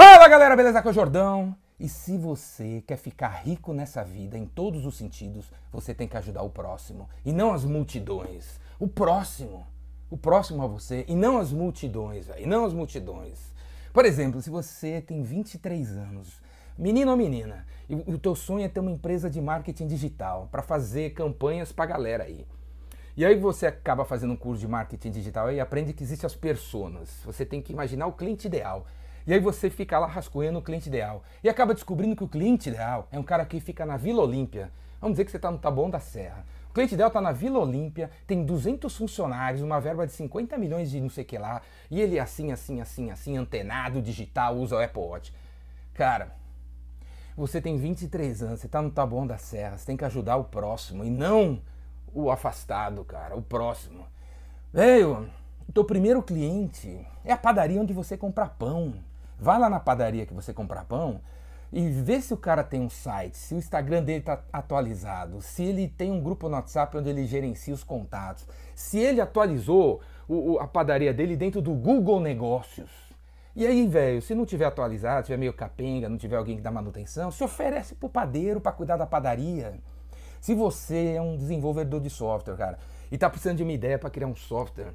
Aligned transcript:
Fala 0.00 0.28
galera, 0.28 0.54
beleza? 0.54 0.78
Aqui 0.78 0.86
é 0.86 0.90
o 0.92 0.94
Jordão. 0.94 1.56
E 1.76 1.88
se 1.88 2.16
você 2.16 2.84
quer 2.86 2.96
ficar 2.96 3.30
rico 3.30 3.72
nessa 3.72 4.04
vida, 4.04 4.38
em 4.38 4.46
todos 4.46 4.86
os 4.86 4.96
sentidos, 4.96 5.50
você 5.72 5.92
tem 5.92 6.06
que 6.06 6.16
ajudar 6.16 6.42
o 6.42 6.50
próximo. 6.50 7.08
E 7.24 7.32
não 7.32 7.52
as 7.52 7.64
multidões. 7.64 8.60
O 8.78 8.86
próximo. 8.86 9.66
O 10.08 10.16
próximo 10.16 10.62
a 10.62 10.68
você. 10.68 11.04
E 11.08 11.16
não 11.16 11.36
as 11.36 11.52
multidões, 11.52 12.28
velho. 12.28 12.44
E 12.44 12.46
não 12.46 12.64
as 12.64 12.72
multidões. 12.72 13.52
Por 13.92 14.04
exemplo, 14.04 14.40
se 14.40 14.48
você 14.50 15.00
tem 15.00 15.24
23 15.24 15.96
anos, 15.96 16.40
menino 16.78 17.10
ou 17.10 17.16
menina, 17.16 17.66
e 17.88 17.96
o 17.96 18.18
teu 18.20 18.36
sonho 18.36 18.64
é 18.64 18.68
ter 18.68 18.78
uma 18.78 18.92
empresa 18.92 19.28
de 19.28 19.40
marketing 19.40 19.88
digital 19.88 20.48
para 20.52 20.62
fazer 20.62 21.10
campanhas 21.10 21.72
pra 21.72 21.86
galera 21.86 22.22
aí. 22.22 22.46
E 23.16 23.26
aí 23.26 23.34
você 23.34 23.66
acaba 23.66 24.04
fazendo 24.04 24.34
um 24.34 24.36
curso 24.36 24.60
de 24.60 24.68
marketing 24.68 25.10
digital 25.10 25.50
e 25.50 25.58
aprende 25.58 25.92
que 25.92 26.04
existem 26.04 26.24
as 26.24 26.36
personas. 26.36 27.20
Você 27.24 27.44
tem 27.44 27.60
que 27.60 27.72
imaginar 27.72 28.06
o 28.06 28.12
cliente 28.12 28.46
ideal. 28.46 28.86
E 29.28 29.34
aí 29.34 29.40
você 29.40 29.68
fica 29.68 29.98
lá 29.98 30.06
rascunhando 30.06 30.58
o 30.58 30.62
cliente 30.62 30.88
ideal. 30.88 31.22
E 31.44 31.50
acaba 31.50 31.74
descobrindo 31.74 32.16
que 32.16 32.24
o 32.24 32.28
cliente 32.28 32.70
ideal 32.70 33.06
é 33.12 33.18
um 33.18 33.22
cara 33.22 33.44
que 33.44 33.60
fica 33.60 33.84
na 33.84 33.98
Vila 33.98 34.22
Olímpia. 34.22 34.72
Vamos 34.98 35.16
dizer 35.16 35.26
que 35.26 35.30
você 35.30 35.36
está 35.36 35.50
no 35.50 35.58
Taboão 35.58 35.90
da 35.90 36.00
Serra. 36.00 36.46
O 36.70 36.72
cliente 36.72 36.94
ideal 36.94 37.08
está 37.08 37.20
na 37.20 37.30
Vila 37.30 37.58
Olímpia, 37.58 38.10
tem 38.26 38.42
200 38.42 38.96
funcionários, 38.96 39.60
uma 39.60 39.78
verba 39.82 40.06
de 40.06 40.12
50 40.12 40.56
milhões 40.56 40.90
de 40.90 40.98
não 40.98 41.10
sei 41.10 41.24
o 41.24 41.26
que 41.26 41.36
lá, 41.36 41.60
e 41.90 42.00
ele 42.00 42.16
é 42.16 42.20
assim, 42.20 42.52
assim, 42.52 42.80
assim, 42.80 43.10
assim, 43.10 43.36
antenado, 43.36 44.00
digital, 44.00 44.56
usa 44.56 44.76
o 44.76 44.82
Apple 44.82 45.02
Watch. 45.02 45.34
Cara, 45.92 46.34
você 47.36 47.60
tem 47.60 47.76
23 47.76 48.42
anos, 48.42 48.60
você 48.60 48.66
está 48.66 48.80
no 48.80 48.90
Taboão 48.90 49.26
da 49.26 49.36
Serra, 49.36 49.76
você 49.76 49.84
tem 49.84 49.96
que 49.96 50.06
ajudar 50.06 50.36
o 50.36 50.44
próximo 50.44 51.04
e 51.04 51.10
não 51.10 51.60
o 52.14 52.30
afastado, 52.30 53.04
cara, 53.04 53.36
o 53.36 53.42
próximo. 53.42 54.06
Veio, 54.72 55.28
teu 55.74 55.84
primeiro 55.84 56.22
cliente 56.22 57.06
é 57.24 57.32
a 57.32 57.36
padaria 57.36 57.78
onde 57.78 57.92
você 57.92 58.16
compra 58.16 58.46
pão. 58.46 58.94
Vai 59.38 59.58
lá 59.58 59.70
na 59.70 59.78
padaria 59.78 60.26
que 60.26 60.34
você 60.34 60.52
compra 60.52 60.84
pão 60.84 61.20
e 61.72 61.88
vê 61.88 62.20
se 62.20 62.32
o 62.32 62.36
cara 62.36 62.64
tem 62.64 62.80
um 62.80 62.88
site, 62.88 63.36
se 63.36 63.54
o 63.54 63.58
Instagram 63.58 64.02
dele 64.02 64.20
está 64.20 64.42
atualizado, 64.52 65.40
se 65.42 65.62
ele 65.62 65.86
tem 65.86 66.10
um 66.10 66.20
grupo 66.20 66.48
no 66.48 66.54
WhatsApp 66.54 66.96
onde 66.96 67.10
ele 67.10 67.26
gerencia 67.26 67.74
os 67.74 67.84
contatos, 67.84 68.46
se 68.74 68.98
ele 68.98 69.20
atualizou 69.20 70.00
o, 70.26 70.52
o, 70.52 70.58
a 70.58 70.66
padaria 70.66 71.12
dele 71.12 71.36
dentro 71.36 71.60
do 71.60 71.72
Google 71.72 72.20
Negócios. 72.20 72.90
E 73.54 73.66
aí, 73.66 73.86
velho, 73.86 74.22
se 74.22 74.34
não 74.34 74.46
tiver 74.46 74.64
atualizado, 74.64 75.26
tiver 75.26 75.36
meio 75.36 75.52
capenga, 75.52 76.08
não 76.08 76.16
tiver 76.16 76.36
alguém 76.36 76.56
que 76.56 76.62
dá 76.62 76.70
manutenção, 76.70 77.30
se 77.30 77.42
oferece 77.44 77.94
pro 77.94 78.08
padeiro 78.08 78.60
para 78.60 78.72
cuidar 78.72 78.96
da 78.96 79.06
padaria. 79.06 79.74
Se 80.40 80.54
você 80.54 81.14
é 81.16 81.20
um 81.20 81.36
desenvolvedor 81.36 82.00
de 82.00 82.08
software, 82.08 82.56
cara, 82.56 82.78
e 83.10 83.16
está 83.16 83.28
precisando 83.28 83.58
de 83.58 83.62
uma 83.62 83.72
ideia 83.72 83.98
para 83.98 84.10
criar 84.10 84.28
um 84.28 84.36
software, 84.36 84.94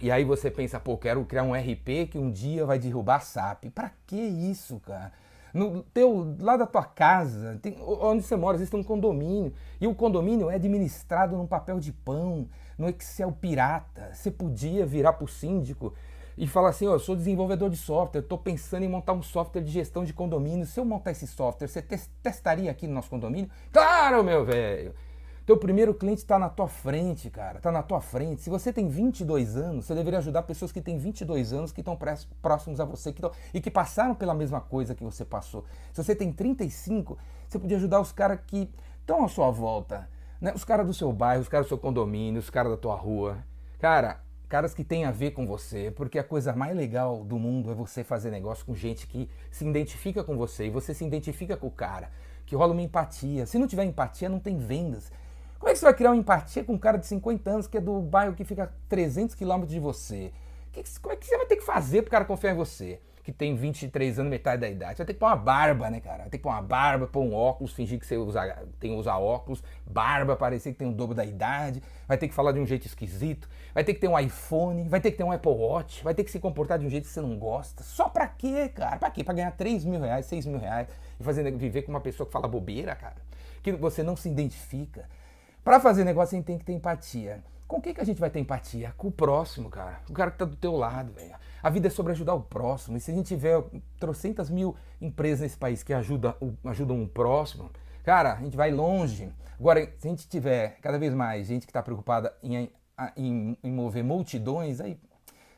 e 0.00 0.10
aí 0.10 0.24
você 0.24 0.50
pensa, 0.50 0.80
pô, 0.80 0.96
quero 0.96 1.24
criar 1.24 1.42
um 1.42 1.52
RP 1.52 2.08
que 2.10 2.18
um 2.18 2.30
dia 2.30 2.66
vai 2.66 2.78
derrubar 2.78 3.16
a 3.16 3.20
SAP. 3.20 3.66
Para 3.74 3.92
que 4.06 4.16
isso, 4.16 4.80
cara? 4.80 5.12
No 5.54 5.82
teu, 5.82 6.34
lá 6.40 6.56
da 6.56 6.66
tua 6.66 6.84
casa, 6.84 7.58
tem, 7.60 7.76
onde 7.80 8.22
você 8.22 8.34
mora, 8.34 8.56
existe 8.56 8.74
um 8.74 8.82
condomínio. 8.82 9.52
E 9.80 9.86
o 9.86 9.94
condomínio 9.94 10.50
é 10.50 10.54
administrado 10.54 11.36
num 11.36 11.46
papel 11.46 11.78
de 11.78 11.92
pão, 11.92 12.48
no 12.78 12.88
Excel 12.88 13.30
pirata. 13.32 14.10
Você 14.12 14.30
podia 14.30 14.86
virar 14.86 15.12
pro 15.12 15.28
síndico 15.28 15.92
e 16.38 16.46
falar 16.46 16.70
assim, 16.70 16.86
ó, 16.86 16.94
eu 16.94 16.98
sou 16.98 17.14
desenvolvedor 17.14 17.68
de 17.68 17.76
software, 17.76 18.22
estou 18.22 18.38
pensando 18.38 18.84
em 18.84 18.88
montar 18.88 19.12
um 19.12 19.22
software 19.22 19.60
de 19.60 19.70
gestão 19.70 20.04
de 20.04 20.14
condomínio. 20.14 20.66
Se 20.66 20.80
eu 20.80 20.84
montar 20.84 21.10
esse 21.10 21.26
software, 21.26 21.68
você 21.68 21.82
testaria 22.22 22.70
aqui 22.70 22.86
no 22.86 22.94
nosso 22.94 23.10
condomínio? 23.10 23.50
Claro, 23.70 24.24
meu 24.24 24.44
velho! 24.44 24.94
Teu 25.44 25.56
primeiro 25.56 25.92
cliente 25.92 26.20
está 26.20 26.38
na 26.38 26.48
tua 26.48 26.68
frente, 26.68 27.28
cara. 27.28 27.58
Está 27.58 27.72
na 27.72 27.82
tua 27.82 28.00
frente. 28.00 28.42
Se 28.42 28.50
você 28.50 28.72
tem 28.72 28.88
22 28.88 29.56
anos, 29.56 29.86
você 29.86 29.94
deveria 29.94 30.20
ajudar 30.20 30.42
pessoas 30.42 30.70
que 30.70 30.80
têm 30.80 30.98
22 30.98 31.52
anos, 31.52 31.72
que 31.72 31.80
estão 31.80 31.98
próximos 32.40 32.78
a 32.78 32.84
você 32.84 33.12
que 33.12 33.20
tão, 33.20 33.32
e 33.52 33.60
que 33.60 33.70
passaram 33.70 34.14
pela 34.14 34.34
mesma 34.34 34.60
coisa 34.60 34.94
que 34.94 35.02
você 35.02 35.24
passou. 35.24 35.64
Se 35.92 36.02
você 36.02 36.14
tem 36.14 36.32
35, 36.32 37.18
você 37.48 37.58
podia 37.58 37.76
ajudar 37.76 38.00
os 38.00 38.12
caras 38.12 38.38
que 38.46 38.70
estão 39.00 39.24
à 39.24 39.28
sua 39.28 39.50
volta. 39.50 40.08
Né? 40.40 40.52
Os 40.54 40.64
caras 40.64 40.86
do 40.86 40.94
seu 40.94 41.12
bairro, 41.12 41.42
os 41.42 41.48
caras 41.48 41.66
do 41.66 41.68
seu 41.70 41.78
condomínio, 41.78 42.38
os 42.38 42.50
caras 42.50 42.70
da 42.70 42.78
tua 42.78 42.94
rua. 42.94 43.38
Cara, 43.80 44.20
caras 44.48 44.74
que 44.74 44.84
têm 44.84 45.06
a 45.06 45.10
ver 45.10 45.30
com 45.30 45.46
você, 45.46 45.90
porque 45.90 46.18
a 46.18 46.24
coisa 46.24 46.52
mais 46.52 46.76
legal 46.76 47.24
do 47.24 47.38
mundo 47.38 47.70
é 47.70 47.74
você 47.74 48.04
fazer 48.04 48.30
negócio 48.30 48.66
com 48.66 48.74
gente 48.74 49.06
que 49.06 49.28
se 49.50 49.66
identifica 49.66 50.22
com 50.22 50.36
você 50.36 50.66
e 50.66 50.70
você 50.70 50.92
se 50.92 51.04
identifica 51.04 51.56
com 51.56 51.68
o 51.68 51.70
cara, 51.70 52.10
que 52.44 52.54
rola 52.54 52.72
uma 52.72 52.82
empatia. 52.82 53.46
Se 53.46 53.58
não 53.58 53.66
tiver 53.66 53.84
empatia, 53.84 54.28
não 54.28 54.38
tem 54.38 54.58
vendas. 54.58 55.10
Como 55.62 55.70
é 55.70 55.74
que 55.74 55.78
você 55.78 55.84
vai 55.84 55.94
criar 55.94 56.10
uma 56.10 56.16
empatia 56.16 56.64
com 56.64 56.72
um 56.72 56.78
cara 56.78 56.98
de 56.98 57.06
50 57.06 57.48
anos 57.48 57.66
que 57.68 57.78
é 57.78 57.80
do 57.80 58.00
bairro 58.00 58.34
que 58.34 58.42
fica 58.42 58.64
a 58.64 58.68
300 58.88 59.36
quilômetros 59.36 59.72
de 59.72 59.78
você? 59.78 60.32
Que, 60.72 60.82
como 61.00 61.14
é 61.14 61.16
que 61.16 61.24
você 61.24 61.36
vai 61.36 61.46
ter 61.46 61.54
que 61.54 61.62
fazer 61.62 62.02
pro 62.02 62.10
cara 62.10 62.24
confiar 62.24 62.50
em 62.50 62.56
você? 62.56 62.98
Que 63.22 63.30
tem 63.30 63.54
23 63.54 64.18
anos, 64.18 64.28
metade 64.28 64.60
da 64.60 64.68
idade. 64.68 64.96
Você 64.96 65.04
vai 65.04 65.06
ter 65.06 65.14
que 65.14 65.20
pôr 65.20 65.26
uma 65.26 65.36
barba, 65.36 65.88
né, 65.88 66.00
cara? 66.00 66.22
Vai 66.22 66.30
ter 66.30 66.38
que 66.38 66.42
pôr 66.42 66.48
uma 66.48 66.60
barba, 66.60 67.06
pôr 67.06 67.20
um 67.20 67.32
óculos, 67.32 67.72
fingir 67.72 68.00
que 68.00 68.04
você 68.04 68.16
usa, 68.16 68.42
tem 68.80 68.92
usar 68.96 69.18
óculos, 69.18 69.62
barba, 69.86 70.34
parecer 70.34 70.72
que 70.72 70.78
tem 70.80 70.88
o 70.88 70.92
dobro 70.92 71.14
da 71.14 71.24
idade. 71.24 71.80
Vai 72.08 72.18
ter 72.18 72.26
que 72.26 72.34
falar 72.34 72.50
de 72.50 72.58
um 72.58 72.66
jeito 72.66 72.88
esquisito. 72.88 73.48
Vai 73.72 73.84
ter 73.84 73.94
que 73.94 74.00
ter 74.00 74.08
um 74.08 74.18
iPhone, 74.18 74.88
vai 74.88 75.00
ter 75.00 75.12
que 75.12 75.18
ter 75.18 75.22
um 75.22 75.30
Apple 75.30 75.52
Watch, 75.52 76.02
vai 76.02 76.12
ter 76.12 76.24
que 76.24 76.32
se 76.32 76.40
comportar 76.40 76.76
de 76.76 76.86
um 76.86 76.90
jeito 76.90 77.04
que 77.04 77.12
você 77.12 77.20
não 77.20 77.38
gosta. 77.38 77.84
Só 77.84 78.08
pra 78.08 78.26
quê, 78.26 78.68
cara? 78.68 78.96
Pra 78.96 79.12
quê? 79.12 79.22
Pra 79.22 79.32
ganhar 79.32 79.52
3 79.52 79.84
mil 79.84 80.00
reais, 80.00 80.26
6 80.26 80.44
mil 80.44 80.58
reais 80.58 80.88
e 81.20 81.22
fazer, 81.22 81.48
viver 81.52 81.82
com 81.82 81.92
uma 81.92 82.00
pessoa 82.00 82.26
que 82.26 82.32
fala 82.32 82.48
bobeira, 82.48 82.96
cara? 82.96 83.14
Que 83.62 83.70
você 83.70 84.02
não 84.02 84.16
se 84.16 84.28
identifica. 84.28 85.08
Para 85.64 85.78
fazer 85.78 86.04
negócio, 86.04 86.34
a 86.34 86.38
gente 86.38 86.46
tem 86.46 86.58
que 86.58 86.64
ter 86.64 86.72
empatia. 86.72 87.42
Com 87.68 87.80
quem 87.80 87.94
que 87.94 88.00
a 88.00 88.04
gente 88.04 88.20
vai 88.20 88.28
ter 88.28 88.40
empatia? 88.40 88.92
Com 88.96 89.08
o 89.08 89.12
próximo, 89.12 89.70
cara. 89.70 90.00
O 90.10 90.12
cara 90.12 90.30
que 90.30 90.38
tá 90.38 90.44
do 90.44 90.56
teu 90.56 90.76
lado, 90.76 91.12
velho. 91.12 91.34
A 91.62 91.70
vida 91.70 91.86
é 91.86 91.90
sobre 91.90 92.12
ajudar 92.12 92.34
o 92.34 92.40
próximo. 92.40 92.96
E 92.96 93.00
se 93.00 93.12
a 93.12 93.14
gente 93.14 93.26
tiver 93.26 93.62
trocentas 93.98 94.50
mil 94.50 94.76
empresas 95.00 95.40
nesse 95.40 95.56
país 95.56 95.82
que 95.84 95.94
ajudam, 95.94 96.34
um 96.90 97.06
próximo, 97.06 97.70
cara, 98.04 98.34
a 98.34 98.40
gente 98.40 98.56
vai 98.56 98.72
longe. 98.72 99.32
Agora, 99.58 99.88
se 99.98 100.08
a 100.08 100.10
gente 100.10 100.28
tiver 100.28 100.78
cada 100.82 100.98
vez 100.98 101.14
mais 101.14 101.46
gente 101.46 101.64
que 101.64 101.70
está 101.70 101.82
preocupada 101.82 102.34
em, 102.42 102.68
em, 103.16 103.56
em 103.62 103.70
mover 103.70 104.02
multidões, 104.02 104.80
aí 104.80 104.98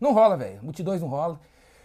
não 0.00 0.12
rola, 0.12 0.36
velho. 0.36 0.60
Multidões 0.64 1.00
não 1.00 1.08
rola. 1.08 1.40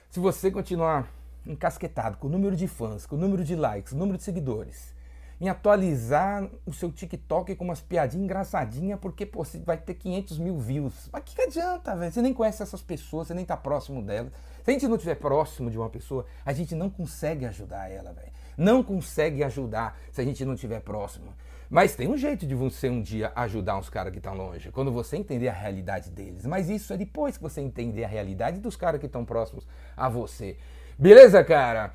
Se 0.10 0.20
você 0.20 0.50
continuar 0.50 1.08
encasquetado 1.46 2.18
com 2.18 2.26
o 2.26 2.30
número 2.30 2.56
de 2.56 2.68
fãs, 2.68 3.06
com 3.06 3.16
o 3.16 3.20
número 3.20 3.44
de 3.44 3.56
likes, 3.56 3.94
o 3.94 3.96
número 3.96 4.18
de 4.18 4.24
seguidores, 4.24 4.97
em 5.40 5.50
atualizar 5.50 6.50
o 6.66 6.74
seu 6.74 6.92
TikTok 6.92 7.56
com 7.56 7.64
umas 7.64 7.82
piadinhas 7.82 8.24
engraçadinhas, 8.24 9.00
porque 9.00 9.26
pô, 9.26 9.46
você 9.46 9.60
vai 9.60 9.78
ter 9.78 9.94
500 9.94 10.40
mil 10.40 10.58
views. 10.58 11.10
Mas 11.12 11.24
que, 11.24 11.36
que 11.36 11.42
adianta, 11.42 11.96
velho? 11.96 12.12
Você 12.12 12.22
nem 12.22 12.34
conhece 12.34 12.64
essas 12.64 12.82
pessoas, 12.82 13.28
você 13.28 13.34
nem 13.34 13.46
tá 13.46 13.56
próximo 13.56 14.02
delas. 14.02 14.32
Se 14.64 14.72
a 14.72 14.74
gente 14.74 14.88
não 14.88 14.96
estiver 14.96 15.16
próximo 15.16 15.70
de 15.70 15.78
uma 15.78 15.90
pessoa, 15.90 16.26
a 16.46 16.52
gente 16.52 16.74
não 16.74 16.90
consegue 16.90 17.46
ajudar 17.46 17.90
ela, 17.90 18.12
velho. 18.12 18.32
Não 18.58 18.82
consegue 18.82 19.44
ajudar 19.44 19.98
se 20.12 20.20
a 20.20 20.24
gente 20.24 20.44
não 20.44 20.56
estiver 20.56 20.82
próximo. 20.82 21.34
Mas 21.70 21.96
tem 21.96 22.08
um 22.08 22.18
jeito 22.18 22.48
de 22.48 22.56
você 22.56 22.90
um 22.90 23.02
dia 23.02 23.32
ajudar 23.36 23.78
uns 23.78 23.90
caras 23.90 24.12
que 24.12 24.20
estão 24.20 24.34
longe, 24.34 24.72
quando 24.72 24.92
você 24.92 25.18
entender 25.18 25.50
a 25.50 25.54
realidade 25.54 26.10
deles. 26.10 26.46
Mas 26.46 26.70
isso 26.70 26.94
é 26.94 26.98
depois 26.98 27.38
que 27.38 27.44
você 27.44 27.62
entender 27.62 28.06
a 28.06 28.08
realidade 28.08 28.60
dos 28.60 28.76
caras 28.76 29.00
que 29.00 29.06
estão 29.06 29.26
próximos 29.26 29.68
a 29.96 30.10
você. 30.10 30.58
Beleza, 30.98 31.44
cara? 31.44 31.94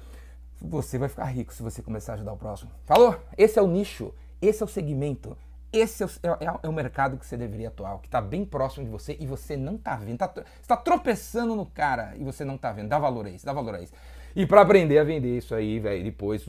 Você 0.63 0.97
vai 0.97 1.09
ficar 1.09 1.25
rico 1.25 1.53
se 1.53 1.63
você 1.63 1.83
começar 1.83 2.13
a 2.13 2.15
ajudar 2.15 2.33
o 2.33 2.37
próximo. 2.37 2.71
Falou? 2.85 3.19
Esse 3.37 3.59
é 3.59 3.63
o 3.63 3.67
nicho, 3.67 4.15
esse 4.41 4.63
é 4.63 4.67
o 4.67 4.69
segmento, 4.69 5.37
esse 5.73 6.03
é 6.03 6.07
o, 6.07 6.11
é, 6.23 6.45
é, 6.45 6.59
é 6.63 6.69
o 6.69 6.73
mercado 6.73 7.17
que 7.17 7.27
você 7.27 7.37
deveria 7.37 7.69
atuar, 7.69 7.99
que 7.99 8.07
está 8.07 8.21
bem 8.21 8.45
próximo 8.45 8.85
de 8.85 8.91
você 8.91 9.17
e 9.19 9.27
você 9.27 9.57
não 9.57 9.75
está 9.75 9.97
vendo. 9.97 10.19
Tá, 10.19 10.31
você 10.33 10.45
está 10.61 10.77
tropeçando 10.77 11.57
no 11.57 11.67
cara 11.67 12.15
e 12.17 12.23
você 12.23 12.45
não 12.45 12.55
está 12.55 12.71
vendo. 12.73 12.89
Dá 12.89 12.99
valor 12.99 13.27
a 13.27 13.31
isso, 13.31 13.45
dá 13.45 13.53
valor 13.53 13.75
a 13.75 13.81
isso. 13.81 13.93
E 14.37 14.47
para 14.47 14.63
aprender 14.63 14.99
a 14.99 15.05
vender 15.05 15.37
isso 15.37 15.55
aí, 15.55 15.79
velho, 15.79 16.05
depois 16.05 16.45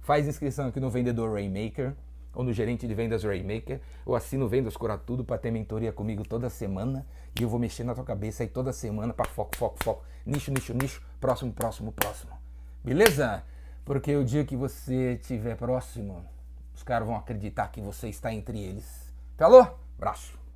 faz 0.00 0.26
inscrição 0.26 0.68
aqui 0.68 0.80
no 0.80 0.88
Vendedor 0.88 1.34
Rainmaker 1.34 1.94
ou 2.38 2.44
no 2.44 2.52
gerente 2.52 2.86
de 2.86 2.94
vendas 2.94 3.24
Raymaker, 3.24 3.80
ou 4.06 4.14
assino 4.14 4.46
Vendas 4.46 4.76
Cura 4.76 4.96
Tudo 4.96 5.24
para 5.24 5.36
ter 5.36 5.50
mentoria 5.50 5.92
comigo 5.92 6.22
toda 6.22 6.48
semana 6.48 7.04
e 7.36 7.42
eu 7.42 7.48
vou 7.48 7.58
mexer 7.58 7.82
na 7.82 7.96
tua 7.96 8.04
cabeça 8.04 8.44
aí 8.44 8.48
toda 8.48 8.72
semana 8.72 9.12
para 9.12 9.28
foco, 9.28 9.56
foco, 9.56 9.82
foco, 9.82 10.04
nicho, 10.24 10.52
nicho, 10.52 10.72
nicho, 10.72 11.02
próximo, 11.20 11.52
próximo, 11.52 11.90
próximo. 11.90 12.30
Beleza? 12.84 13.42
Porque 13.84 14.14
o 14.14 14.24
dia 14.24 14.44
que 14.44 14.54
você 14.54 15.14
estiver 15.20 15.56
próximo, 15.56 16.24
os 16.76 16.84
caras 16.84 17.08
vão 17.08 17.16
acreditar 17.16 17.72
que 17.72 17.80
você 17.80 18.08
está 18.08 18.32
entre 18.32 18.56
eles. 18.60 19.12
Falou? 19.36 19.76
Abraço. 19.96 20.47